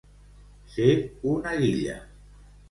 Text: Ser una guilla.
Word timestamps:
Ser 0.75 0.87
una 1.33 1.53
guilla. 1.65 2.01